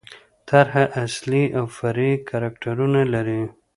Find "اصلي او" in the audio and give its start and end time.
1.03-1.65